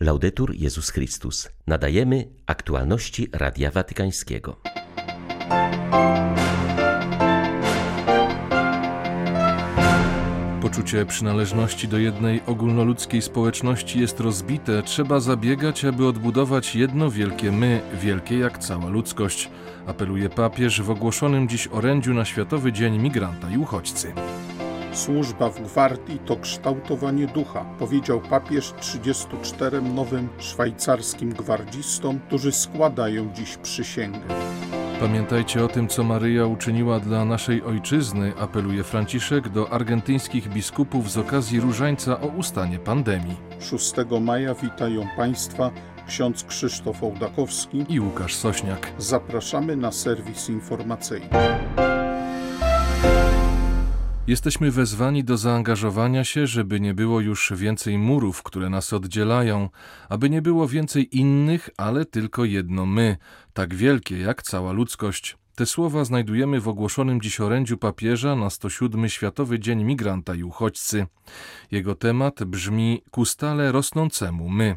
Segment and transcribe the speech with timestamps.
[0.00, 1.48] Laudetur Jezus Chrystus.
[1.66, 4.56] Nadajemy aktualności Radia Watykańskiego.
[10.62, 14.82] Poczucie przynależności do jednej ogólnoludzkiej społeczności jest rozbite.
[14.82, 19.50] Trzeba zabiegać, aby odbudować jedno wielkie my, wielkie jak cała ludzkość.
[19.86, 24.12] Apeluje papież w ogłoszonym dziś orędziu na Światowy Dzień Migranta i Uchodźcy.
[24.98, 33.56] Służba w gwardii to kształtowanie ducha, powiedział papież 34 nowym szwajcarskim gwardzistom, którzy składają dziś
[33.56, 34.20] przysięgę.
[35.00, 41.18] Pamiętajcie o tym, co Maryja uczyniła dla naszej ojczyzny, apeluje Franciszek do argentyńskich biskupów z
[41.18, 43.36] okazji różańca o ustanie pandemii.
[43.60, 45.70] 6 maja witają Państwa
[46.06, 48.92] ksiądz Krzysztof Ołdakowski i Łukasz Sośniak.
[48.98, 51.28] Zapraszamy na serwis informacyjny.
[54.28, 59.68] Jesteśmy wezwani do zaangażowania się, żeby nie było już więcej murów, które nas oddzielają,
[60.08, 63.16] aby nie było więcej innych, ale tylko jedno my,
[63.52, 65.36] tak wielkie jak cała ludzkość.
[65.54, 71.06] Te słowa znajdujemy w ogłoszonym dziś orędziu papieża na 107 Światowy Dzień Migranta i Uchodźcy.
[71.70, 74.76] Jego temat brzmi ku stale rosnącemu my.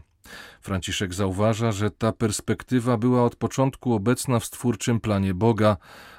[0.61, 5.77] Franciszek zauważa, że ta perspektywa była od początku obecna w stwórczym planie Boga.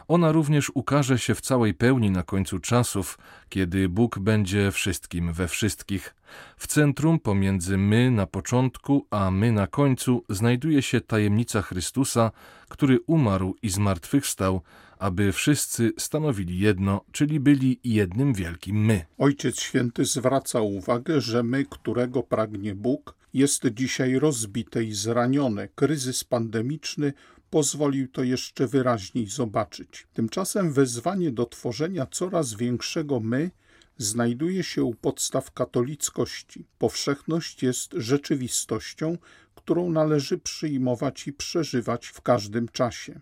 [0.09, 5.49] Ona również ukaże się w całej pełni na końcu czasów, kiedy Bóg będzie wszystkim we
[5.49, 6.15] wszystkich.
[6.57, 12.31] W centrum pomiędzy my na początku, a my na końcu znajduje się tajemnica Chrystusa,
[12.69, 14.61] który umarł i zmartwychwstał,
[14.99, 19.05] aby wszyscy stanowili jedno, czyli byli jednym wielkim my.
[19.19, 25.69] Ojciec Święty zwraca uwagę, że my, którego pragnie Bóg, jest dzisiaj rozbite i zranione.
[25.69, 27.13] Kryzys pandemiczny
[27.51, 30.07] pozwolił to jeszcze wyraźniej zobaczyć.
[30.13, 33.51] Tymczasem wezwanie do tworzenia coraz większego my
[33.99, 36.67] znajduje się u podstaw katolickości.
[36.79, 39.19] Powszechność jest rzeczywistością,
[39.55, 43.21] którą należy przyjmować i przeżywać w każdym czasie.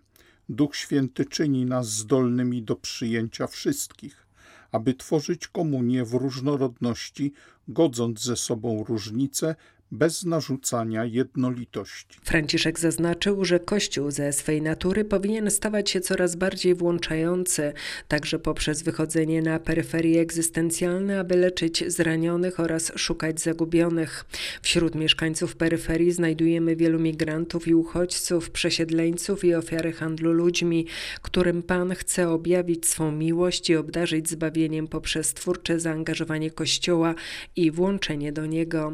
[0.49, 4.27] Duch Święty czyni nas zdolnymi do przyjęcia wszystkich,
[4.73, 7.33] aby tworzyć komunię w różnorodności,
[7.69, 9.55] godząc ze sobą różnice,
[9.93, 12.19] bez narzucania jednolitości.
[12.23, 17.73] Franciszek zaznaczył, że Kościół ze swej natury powinien stawać się coraz bardziej włączający,
[18.09, 24.25] także poprzez wychodzenie na peryferie egzystencjalne, aby leczyć zranionych oraz szukać zagubionych.
[24.63, 30.87] Wśród mieszkańców peryferii znajdujemy wielu migrantów i uchodźców, przesiedleńców i ofiary handlu ludźmi,
[31.23, 37.15] którym Pan chce objawić swą miłość i obdarzyć zbawieniem poprzez twórcze zaangażowanie Kościoła
[37.57, 38.93] i włączenie do niego.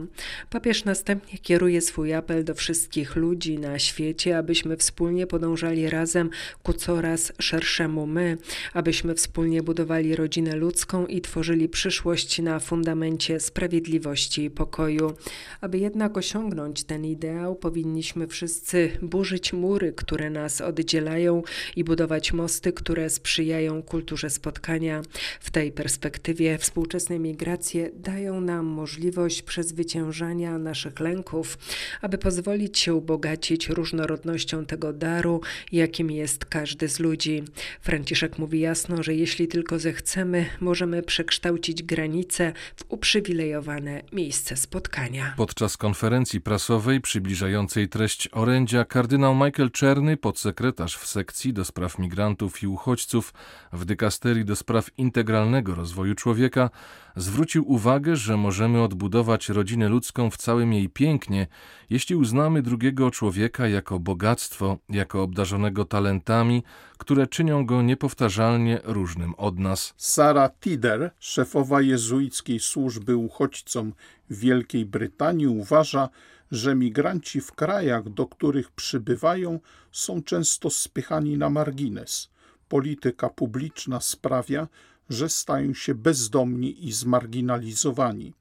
[0.51, 6.31] Papież następnie kieruje swój apel do wszystkich ludzi na świecie, abyśmy wspólnie podążali razem
[6.63, 8.39] ku coraz szerszemu my,
[8.73, 15.13] abyśmy wspólnie budowali rodzinę ludzką i tworzyli przyszłość na fundamencie sprawiedliwości i pokoju.
[15.61, 21.43] Aby jednak osiągnąć ten ideał, powinniśmy wszyscy burzyć mury, które nas oddzielają
[21.77, 25.03] i budować mosty, które sprzyjają kulturze spotkania.
[25.41, 31.59] W tej perspektywie współczesne migracje dają nam możliwość przezwyciężania naszych naszych lęków,
[32.03, 35.41] aby pozwolić się ubogacić różnorodnością tego daru,
[35.73, 37.43] jakim jest każdy z ludzi.
[37.81, 45.35] Franciszek mówi jasno, że jeśli tylko zechcemy, możemy przekształcić granice w uprzywilejowane miejsce spotkania.
[45.37, 52.63] Podczas konferencji prasowej przybliżającej treść orędzia kardynał Michael Czerny, podsekretarz w sekcji do spraw migrantów
[52.63, 53.35] i uchodźców
[53.73, 56.71] w dykasterii do spraw integralnego rozwoju człowieka,
[57.17, 61.47] zwrócił uwagę, że możemy odbudować rodzinę ludzką w całym jej pięknie,
[61.91, 66.63] jeśli uznamy drugiego człowieka jako bogactwo, jako obdarzonego talentami,
[66.99, 69.95] które czynią go niepowtarzalnie różnym od nas.
[69.97, 73.93] Sara Tider, szefowa jezuickiej służby uchodźcom
[74.31, 76.09] w Wielkiej Brytanii, uważa,
[76.51, 79.61] że migranci w krajach, do których przybywają,
[79.93, 82.31] są często spychani na margines.
[82.69, 84.69] Polityka publiczna sprawia,
[85.11, 88.33] że stają się bezdomni i zmarginalizowani,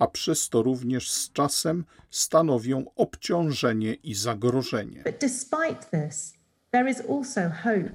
[0.00, 5.02] a przez to również z czasem stanowią obciążenie i zagrożenie.
[5.04, 6.39] But despite this,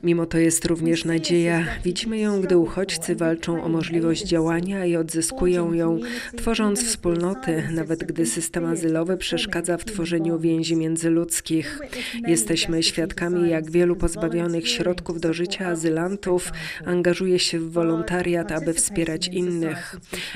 [0.03, 1.65] Mimo to jest również nadzieja.
[1.83, 5.99] Widzimy ją, gdy uchodźcy walczą o możliwość działania i odzyskują ją,
[6.37, 11.79] tworząc wspólnoty, nawet gdy system azylowy przeszkadza w tworzeniu więzi międzyludzkich.
[12.27, 16.51] Jesteśmy świadkami, jak wielu pozbawionych środków do życia azylantów
[16.85, 19.95] angażuje się w wolontariat, aby wspierać innych.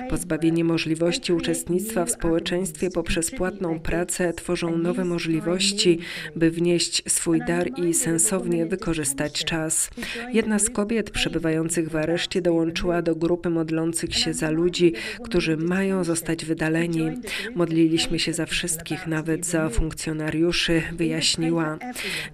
[0.09, 5.99] Pozbawienie możliwości uczestnictwa w społeczeństwie poprzez płatną pracę tworzą nowe możliwości,
[6.35, 9.89] by wnieść swój dar i sens sensownie wykorzystać czas.
[10.33, 14.93] Jedna z kobiet przebywających w areszcie dołączyła do grupy modlących się za ludzi,
[15.23, 17.11] którzy mają zostać wydaleni.
[17.55, 21.77] Modliliśmy się za wszystkich, nawet za funkcjonariuszy, wyjaśniła.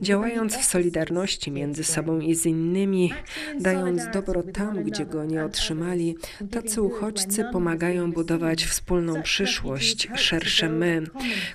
[0.01, 3.13] Działając w solidarności między sobą i z innymi,
[3.59, 6.15] dając dobro tam, gdzie go nie otrzymali,
[6.51, 11.03] tacy uchodźcy pomagają budować wspólną przyszłość, szersze my,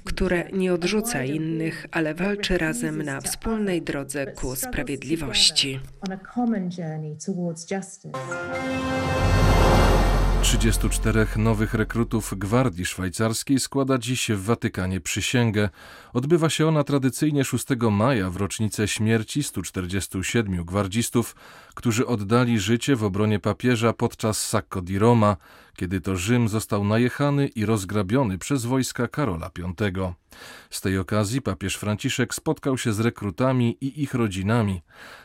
[0.04, 5.80] które nie odrzuca innych, ale walczy razem na wspólnej drodze ku sprawiedliwości.
[10.42, 15.68] 34 nowych rekrutów Gwardii Szwajcarskiej składa dziś w Watykanie przysięgę.
[16.12, 21.36] Odbywa się ona tradycyjnie 6 maja w rocznicę śmierci 147 gwardzistów,
[21.74, 25.36] którzy oddali życie w obronie papieża podczas Sacco di Roma,
[25.76, 30.14] kiedy to Rzym został najechany i rozgrabiony przez wojska Karola V.
[30.70, 34.82] Z tej okazji papież Franciszek spotkał się z rekrutami i ich rodzinami.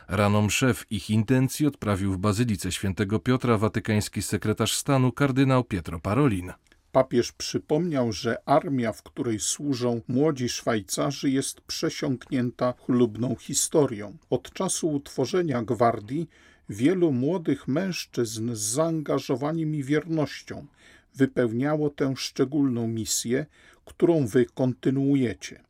[0.08, 6.00] Rano msze w ich intencji odprawił w Bazylice Świętego Piotra watykański sekretarz stanu kardynał Pietro
[6.00, 6.52] Parolin.
[6.92, 14.16] Papież przypomniał, że armia, w której służą młodzi Szwajcarzy, jest przesiąknięta chlubną historią.
[14.30, 16.28] Od czasu utworzenia gwardii
[16.68, 20.66] wielu młodych mężczyzn z zaangażowaniem i wiernością
[21.14, 23.46] wypełniało tę szczególną misję,
[23.84, 25.62] którą wy kontynuujecie.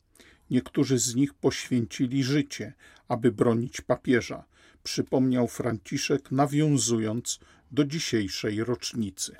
[0.51, 2.73] Niektórzy z nich poświęcili życie,
[3.07, 4.43] aby bronić papieża,
[4.83, 7.39] przypomniał Franciszek, nawiązując
[7.71, 9.35] do dzisiejszej rocznicy.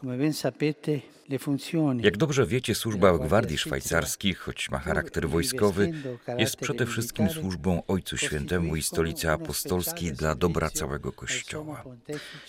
[2.02, 5.92] Jak dobrze wiecie, służba w Gwardii Szwajcarskiej, choć ma charakter wojskowy,
[6.38, 11.84] jest przede wszystkim służbą Ojcu Świętemu i Stolicy Apostolskiej dla dobra całego Kościoła.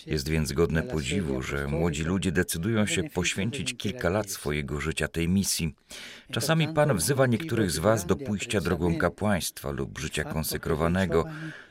[0.07, 5.29] Jest więc godne podziwu, że młodzi ludzie decydują się poświęcić kilka lat swojego życia tej
[5.29, 5.75] misji.
[6.33, 11.25] Czasami Pan wzywa niektórych z Was do pójścia drogą kapłaństwa lub życia konsekrowanego,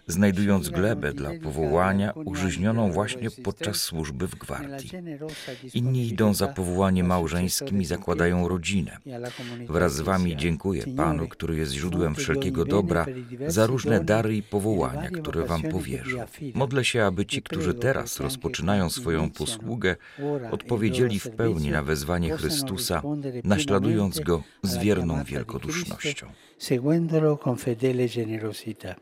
[0.08, 4.92] znajdując glebę dla powołania użyźnioną właśnie podczas służby w gwardii.
[5.74, 8.98] Inni idą za powołaniem małżeńskim i zakładają rodzinę.
[9.70, 13.06] Wraz z wami dziękuję Panu, który jest źródłem wszelkiego dobra,
[13.48, 16.20] za różne dary i powołania, które wam powierzył.
[16.54, 19.96] Modlę się, aby ci, którzy teraz rozpoczynają swoją posługę,
[20.52, 23.02] odpowiedzieli w pełni na wezwanie Chrystusa,
[23.44, 26.28] naśladując Go z wierną wielkodusznością.
[26.58, 28.96] seguendolo con fedele generosità.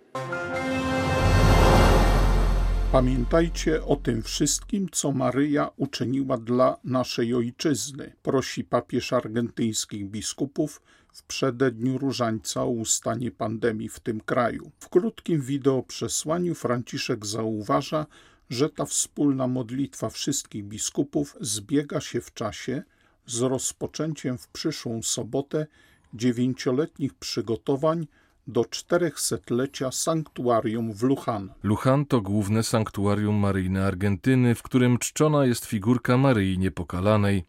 [2.95, 10.81] Pamiętajcie o tym wszystkim, co Maryja uczyniła dla naszej ojczyzny, prosi papież argentyńskich biskupów
[11.13, 14.71] w przededniu różańca o ustanie pandemii w tym kraju.
[14.79, 18.05] W krótkim wideo przesłaniu Franciszek zauważa,
[18.49, 22.83] że ta wspólna modlitwa wszystkich biskupów zbiega się w czasie
[23.25, 25.67] z rozpoczęciem w przyszłą sobotę
[26.13, 28.07] dziewięcioletnich przygotowań
[28.47, 31.53] do 400-lecia sanktuarium w Lujan.
[31.63, 37.43] Lujan to główne sanktuarium maryjne Argentyny, w którym czczona jest figurka Maryi Niepokalanej.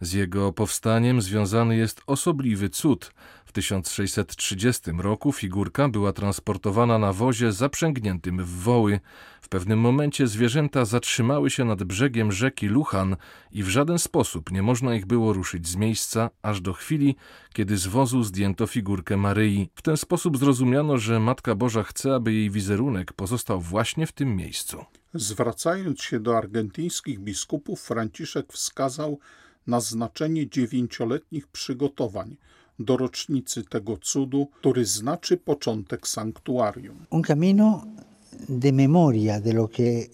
[0.00, 3.12] Z jego powstaniem związany jest osobliwy cud.
[3.52, 9.00] W 1630 roku figurka była transportowana na wozie zaprzęgniętym w woły.
[9.40, 13.16] W pewnym momencie zwierzęta zatrzymały się nad brzegiem rzeki Luchan
[13.50, 17.16] i w żaden sposób nie można ich było ruszyć z miejsca, aż do chwili,
[17.52, 19.68] kiedy z wozu zdjęto figurkę Maryi.
[19.74, 24.36] W ten sposób zrozumiano, że Matka Boża chce, aby jej wizerunek pozostał właśnie w tym
[24.36, 24.84] miejscu.
[25.14, 29.18] Zwracając się do argentyńskich biskupów, Franciszek wskazał
[29.66, 32.36] na znaczenie dziewięcioletnich przygotowań
[32.78, 37.06] do rocznicy tego cudu, który znaczy początek sanktuarium.
[37.10, 37.84] Un camino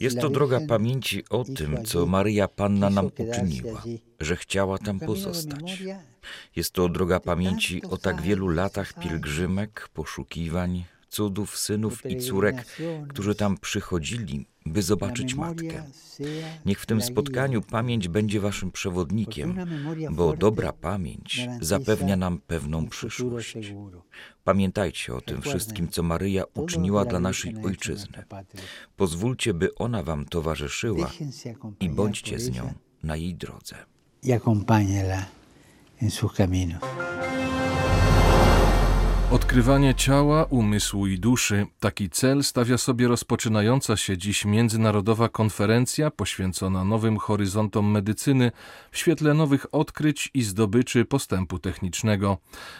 [0.00, 3.82] jest to droga pamięci o tym, co Maryja Panna nam uczyniła,
[4.20, 5.82] że chciała tam pozostać.
[6.56, 12.66] Jest to droga pamięci o tak wielu latach pielgrzymek, poszukiwań, cudów synów i córek,
[13.08, 15.84] którzy tam przychodzili, by zobaczyć Matkę.
[16.66, 19.54] Niech w tym spotkaniu pamięć będzie waszym przewodnikiem,
[20.10, 23.56] bo dobra pamięć zapewnia nam pewną przyszłość.
[24.44, 28.25] Pamiętajcie o tym wszystkim, co Maryja uczyniła dla naszej ojczyzny.
[28.96, 31.10] Pozwólcie, by ona wam towarzyszyła
[31.80, 32.72] i bądźcie z nią
[33.02, 33.76] na jej drodze.
[34.22, 35.26] I acompáñela
[36.02, 36.78] en su camino.
[39.32, 46.85] Odkrywanie ciała, umysłu i duszy taki cel stawia sobie rozpoczynająca się dziś międzynarodowa konferencja poświęcona
[46.85, 48.52] nowym horyzontom medycyny
[48.90, 52.38] w świetle nowych odkryć i zdobyczy postępu technicznego.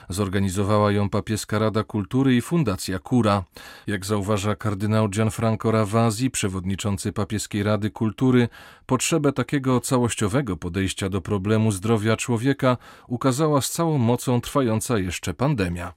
[0.09, 3.45] Zorganizowała ją papieska Rada Kultury i Fundacja Cura.
[3.87, 8.49] Jak zauważa kardynał Gianfranco Ravasi, przewodniczący papieskiej Rady Kultury,
[8.87, 12.77] potrzebę takiego całościowego podejścia do problemu zdrowia człowieka
[13.09, 15.93] ukazała z całą mocą trwająca jeszcze pandemia.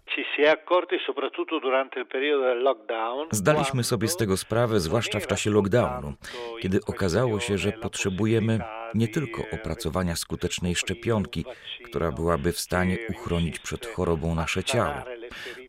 [3.31, 6.13] Zdaliśmy sobie z tego sprawę, zwłaszcza w czasie lockdownu,
[6.61, 8.59] kiedy okazało się, że potrzebujemy
[8.93, 11.45] nie tylko opracowania skutecznej szczepionki,
[11.85, 14.95] która byłaby w stanie uchronić przed chorobą nasze ciało.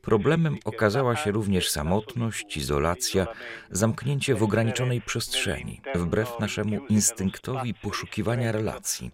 [0.02, 3.26] Problemem okazała się również samotność, izolacja,
[3.70, 9.10] zamknięcie w ograniczonej przestrzeni, wbrew naszemu instynktowi poszukiwania relacji,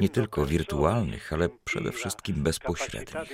[0.00, 3.24] nie tylko wirtualnych, ale przede wszystkim bezpośrednich.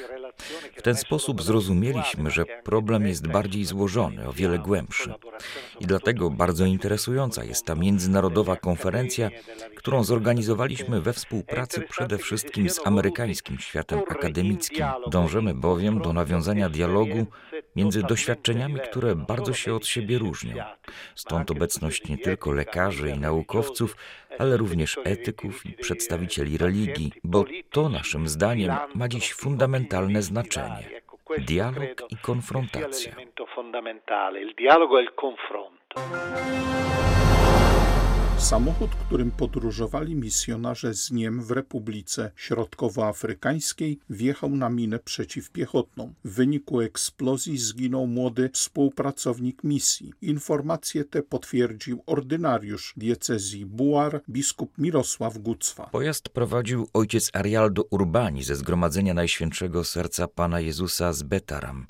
[0.77, 5.15] W ten sposób zrozumieliśmy, że problem jest bardziej złożony, o wiele głębszy.
[5.81, 9.31] I dlatego bardzo interesująca jest ta międzynarodowa konferencja,
[9.77, 14.87] którą zorganizowaliśmy we współpracy przede wszystkim z amerykańskim światem akademickim.
[15.11, 17.27] Dążymy bowiem do nawiązania dialogu
[17.77, 20.65] między doświadczeniami, które bardzo się od siebie różnią.
[21.15, 23.97] Stąd obecność nie tylko lekarzy i naukowców,
[24.39, 31.03] ale również etyków i przedstawicieli religii, bo to naszym zdaniem ma dziś fundamentalne znaczenie.
[31.39, 33.13] Dialog i konfrontacja.
[38.43, 46.13] Samochód, którym podróżowali misjonarze z Niem w Republice Środkowoafrykańskiej, wjechał na minę przeciwpiechotną.
[46.25, 50.13] W wyniku eksplozji zginął młody współpracownik misji.
[50.23, 55.87] Informacje te potwierdził ordynariusz diecezji Buar, biskup Mirosław Gucwa.
[55.93, 61.87] Pojazd prowadził ojciec Arialdo Urbani ze Zgromadzenia Najświętszego Serca Pana Jezusa z Betaram.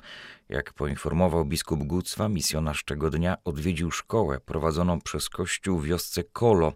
[0.49, 6.73] Jak poinformował biskup Gucwa, misjonarz tego dnia odwiedził szkołę prowadzoną przez kościół w wiosce Kolo.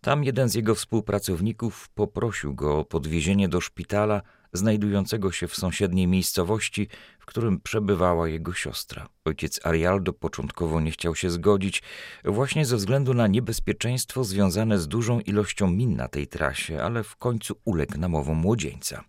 [0.00, 6.06] Tam jeden z jego współpracowników poprosił go o podwiezienie do szpitala znajdującego się w sąsiedniej
[6.06, 9.08] miejscowości, w którym przebywała jego siostra.
[9.24, 11.82] Ojciec Arialdo początkowo nie chciał się zgodzić,
[12.24, 17.16] właśnie ze względu na niebezpieczeństwo związane z dużą ilością min na tej trasie, ale w
[17.16, 19.04] końcu uległ namowom młodzieńca.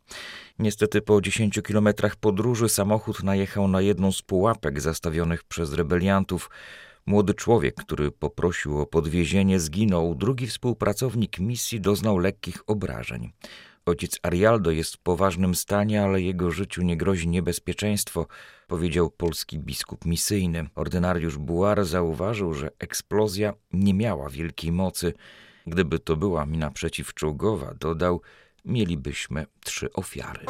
[0.60, 6.50] Niestety po 10 kilometrach podróży samochód najechał na jedną z pułapek zastawionych przez rebeliantów.
[7.06, 10.16] Młody człowiek, który poprosił o podwiezienie, zginął.
[10.16, 13.32] Drugi współpracownik misji doznał lekkich obrażeń.
[13.86, 18.28] Ojciec Arialdo jest w poważnym stanie, ale jego życiu nie grozi niebezpieczeństwo,
[18.68, 20.70] powiedział polski biskup misyjny.
[20.76, 25.14] Ordynariusz Buar zauważył, że eksplozja nie miała wielkiej mocy.
[25.68, 28.22] Gdyby to była mina przeciwczołgowa, dodał,
[28.66, 30.46] mielibyśmy trzy ofiary.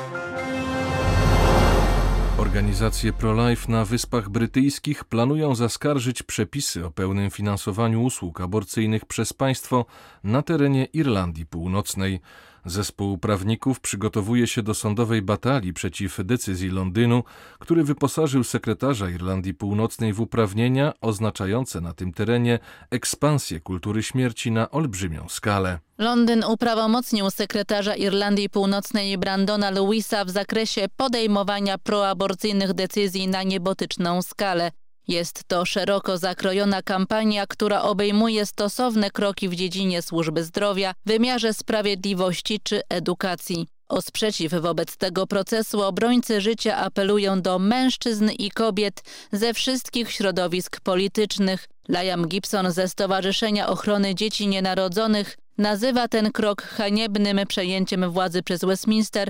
[2.37, 9.85] Organizacje pro-life na Wyspach Brytyjskich planują zaskarżyć przepisy o pełnym finansowaniu usług aborcyjnych przez państwo
[10.23, 12.19] na terenie Irlandii Północnej.
[12.65, 17.23] Zespół prawników przygotowuje się do sądowej batalii przeciw decyzji Londynu,
[17.59, 22.59] który wyposażył sekretarza Irlandii Północnej w uprawnienia oznaczające na tym terenie
[22.91, 25.79] ekspansję kultury śmierci na olbrzymią skalę.
[25.97, 34.71] Londyn uprawomocnił sekretarza Irlandii Północnej Brandona Lewisa w zakresie podejmowania proaborcyjnych decyzji na niebotyczną skalę.
[35.07, 42.59] Jest to szeroko zakrojona kampania, która obejmuje stosowne kroki w dziedzinie służby zdrowia, wymiarze sprawiedliwości
[42.63, 43.67] czy edukacji.
[43.89, 50.79] O sprzeciw wobec tego procesu obrońcy życia apelują do mężczyzn i kobiet ze wszystkich środowisk
[50.79, 51.67] politycznych.
[51.89, 59.29] Liam Gibson ze Stowarzyszenia Ochrony Dzieci Nienarodzonych Nazywa ten krok haniebnym przejęciem władzy przez Westminster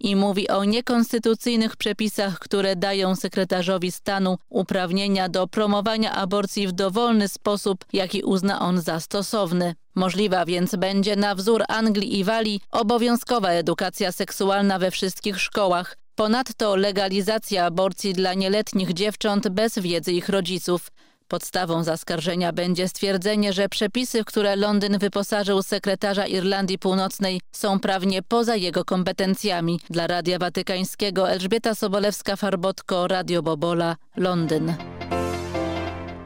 [0.00, 7.28] i mówi o niekonstytucyjnych przepisach, które dają sekretarzowi stanu uprawnienia do promowania aborcji w dowolny
[7.28, 9.74] sposób, jaki uzna on za stosowny.
[9.94, 16.76] Możliwa więc będzie na wzór Anglii i Walii obowiązkowa edukacja seksualna we wszystkich szkołach, Ponadto
[16.76, 20.88] legalizacja aborcji dla nieletnich dziewcząt bez wiedzy ich rodziców.
[21.32, 28.22] Podstawą zaskarżenia będzie stwierdzenie, że przepisy, w które Londyn wyposażył sekretarza Irlandii Północnej są prawnie
[28.22, 29.80] poza jego kompetencjami.
[29.90, 34.74] Dla Radia Watykańskiego Elżbieta Sobolewska-Farbotko, Radio Bobola, Londyn.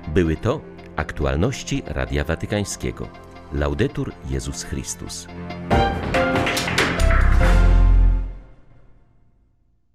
[0.09, 0.61] Były to
[0.97, 3.09] aktualności Radia Watykańskiego.
[3.53, 5.27] Laudetur Jezus Chrystus.